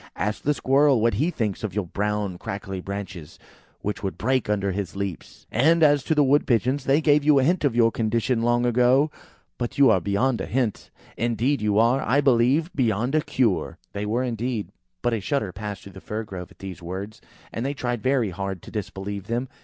[0.15, 3.37] Ask the Squirrel what he thinks of your brown crackly branches,
[3.81, 5.45] which would break under his leaps.
[5.51, 8.65] And as to the Wood pigeons, they gave you a hint of your condition long
[8.65, 9.11] ago.
[9.59, 10.89] But you are beyond a hint.
[11.17, 14.69] Indeed, you are, I believe, beyond a cure." They were, indeed;
[15.03, 17.21] but a shudder passed through the Fir grove at these words,
[17.53, 19.49] and they tried very hard to disbelieve them.